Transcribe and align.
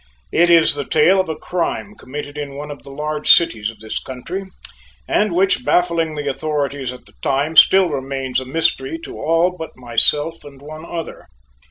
It 0.31 0.49
is 0.49 0.73
the 0.73 0.83
tale 0.83 1.19
of 1.21 1.29
a 1.29 1.35
crime 1.35 1.93
committed 1.93 2.35
in 2.35 2.55
one 2.55 2.71
of 2.71 2.81
the 2.81 2.89
large 2.89 3.31
cities 3.31 3.69
of 3.69 3.81
this 3.81 3.99
country, 3.99 4.45
and 5.07 5.31
which, 5.31 5.63
baffling 5.63 6.15
the 6.15 6.27
authorities 6.27 6.91
at 6.91 7.05
the 7.05 7.13
time, 7.21 7.55
still 7.55 7.87
remains 7.87 8.39
a 8.39 8.45
mystery 8.45 8.97
to 9.03 9.19
all 9.19 9.51
but 9.55 9.77
myself 9.77 10.43
and 10.43 10.59
one 10.59 10.85
other. 10.87 11.27